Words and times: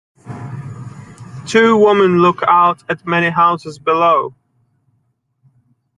Two 1.45 1.77
women 1.77 2.23
look 2.23 2.39
out 2.47 2.81
at 2.89 3.05
many 3.05 3.29
houses 3.29 3.77
below. 3.77 4.33